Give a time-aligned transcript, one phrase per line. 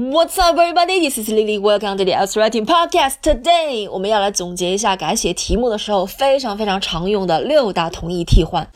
[0.00, 0.98] What's up, everybody?
[1.00, 1.58] This is Lily.
[1.58, 3.16] Welcome to the Els Writing Podcast.
[3.22, 8.66] Today，我们要来总结一下改写题目的时候非常非常常用的六大同义替换。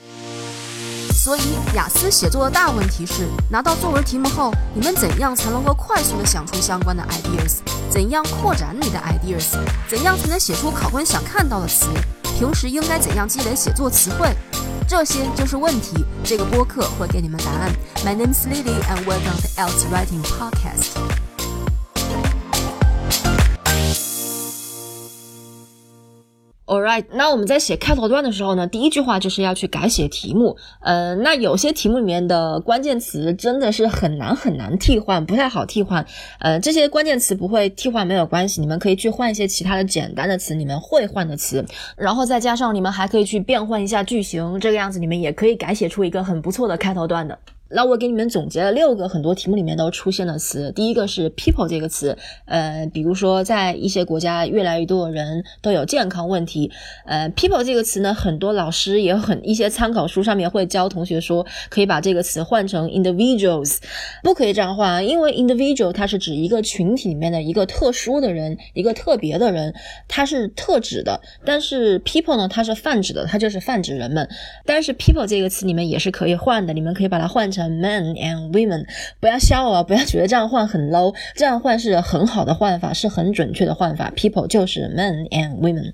[1.14, 1.40] 所以，
[1.74, 7.60] 雅思写作的大问题是，拿到作文题目后，你们怎样才能够快速的想出相关的 ideas？
[7.88, 9.56] 怎样扩展你的 ideas？
[9.88, 11.86] 怎样才能写出考官想看到的词？
[12.36, 14.28] 平时应该怎样积累写作词汇？
[14.88, 16.04] 这些就是问题。
[16.24, 17.72] 这个播客会给你们答案。
[18.04, 20.90] My name is Lily, and welcome to Els Writing Podcast.
[26.74, 30.56] All right，那我们在写开头段的时候呢，第一句话就是要去改写题目。
[30.80, 36.04] 呃，那有些题目里面的关键词真的是很难很难替换，不太好替换。
[36.40, 41.64] 呃，这些关键词不会替换没有关系，你们可以去换一些其他的简单的词，你们会换的词，
[41.96, 47.38] 然后再加上你们还可以去变换一下句型，这个样子你们也可以改写出一个很不错的开头段的。
[47.74, 50.70] 那我给你们总结了六个很多题目里面都出现的词。
[50.72, 52.16] 第一个是 people 这个词，
[52.46, 56.70] 呃，比如说在一些国家，越来越多的人都有健康问题。
[57.04, 63.78] 呃，people 这个词呢，很多老师也很一些参考书上面会教同学说，可以把这个词换成 individuals，
[64.22, 69.74] 不可以这样换，因为 individual 它是指一个群体里面的一个特殊的人，一个特别的人，
[70.06, 71.20] 它是特指的。
[71.44, 74.28] 但是 people 呢，它是泛指的，它就是泛指人们。
[74.64, 77.63] 但是 people 这个词你们也是可以换的，你们可以把它换成。
[77.68, 78.86] Men and women，
[79.20, 79.82] 不要笑啊！
[79.82, 84.12] 不要觉得这样换很 low，这样换是很好的换法，是很准确的换法。
[84.16, 85.92] People 就是 men and women。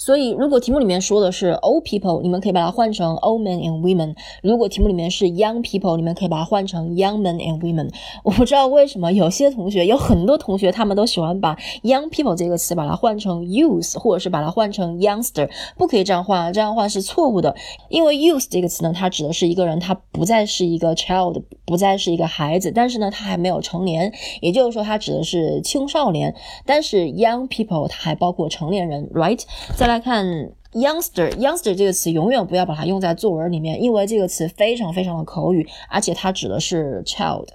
[0.00, 4.14] 所以，如果题目里面说的是 old people，你们可以把它换成 old men and women。
[4.44, 7.90] 如果题目里面是 young people，你们可以把它换成 young men and women。
[8.22, 15.50] 我不知道为什么有些同学，有很多同学，他们都喜欢把 young people 这个词把它换成 youth，或者是把它换成 youngster。
[15.76, 17.52] 不可以这样换，这样换是错误的。
[17.88, 26.32] 因为 youth 这个词呢，它指的是一个人，他不再是一个 child，不再是一个孩子，但是呢，他还没有成年，也就是说，他指的是青少年。
[26.64, 29.42] 但是 young people 它还包括成年人，right？
[29.74, 30.24] 在来看
[30.72, 37.46] youngster，youngster 这个词永远不要把它用在作文里面，因为这个词非常非常的口语，而且它指的是 child。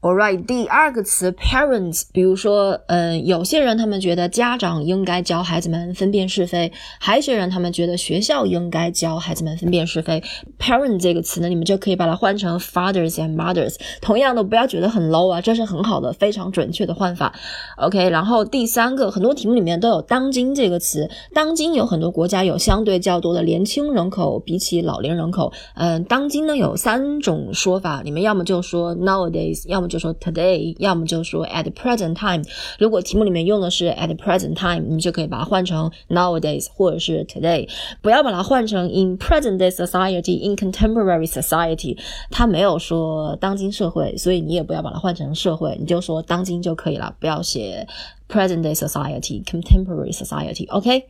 [0.00, 6.70] All right，第二个词 parents，比如说，嗯，有些人他们觉得家长应该教孩子们分辨是非，
[7.00, 10.22] 还有些人他们觉得学校应该教孩子们分辨是非。
[10.56, 17.34] parent 这个词呢，你们就可以把它换成 fathers and mothers，同样的不要觉得很 low 啊，这是很好的，非常准确的换法。
[17.78, 32.44] OK，然后第三个，很多题目里面都有当今这个词，当今有很多国家有相对较多的年轻人口，比起老龄人口，嗯，当今呢有三种说法，你们要么就说 nowadays，要么就说 today，要么就说 at the present time。
[32.78, 37.68] 如果题目里面用的是 at the present time，你就可以把它换成 nowadays 或者是 today。
[38.02, 41.98] 不要把它换成 in present day society，in contemporary society。
[42.30, 47.86] 它没有说当今社会，所以你也不要把它换成社会，你就说当今就可以了，不要写
[48.28, 50.68] present day society，contemporary society。
[50.70, 51.04] OK。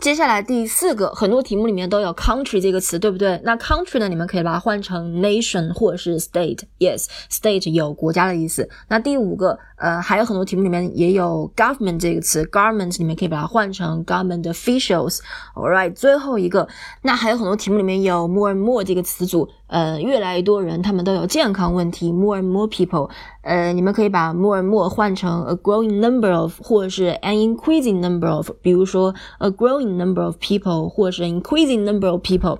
[0.00, 3.40] 接下来第四个，很多题目里面都有 country 这个词，对不对？
[3.44, 6.58] 那 country 呢，你们可以把它换成 nation 或者是 state。
[6.80, 8.68] Yes，state 有国家的意思。
[8.88, 15.20] 那第五个，呃，还有很多题目里面也有 government 这个词，government 你们可以把它换成 government officials。
[15.54, 16.66] All right，最后一个，
[17.02, 23.10] 那还有很多题目里面有 more and more 这个词组，呃，越来越多人他们都有健康问题，more and more people。
[23.42, 28.50] 呃，你们可以把 more and more 换成 a growing number of，或者是 an increasing number of。
[28.62, 32.58] 比如说 a growing number of people，或者是 increasing number of people。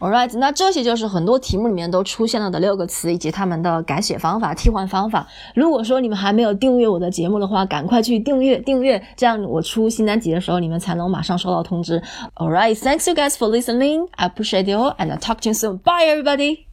[0.00, 5.28] Alright，那这些就是很多题目里面都出现了的六个词以及它们的改写方法、替换方法。
[5.54, 12.02] 如果说你们还没有订阅我的节目的话，赶快去订阅订阅，这样我出新单集的时候，你们才能马上收到通知。
[12.34, 14.08] Alright，thanks you guys for listening.
[14.16, 15.78] I appreciate you and I talk to you soon.
[15.78, 16.64] Bye everybody.